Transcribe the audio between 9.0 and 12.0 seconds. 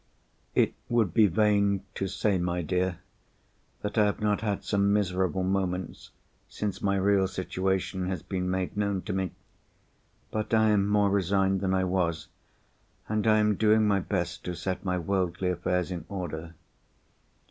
to me. But I am more resigned than I